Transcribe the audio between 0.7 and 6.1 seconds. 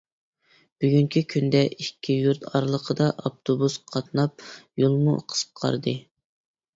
بۈگۈنكى كۈندە ئىككى يۇرت ئارىلىقىدا ئاپتوبۇس قاتناپ يولمۇ قىسقاردى.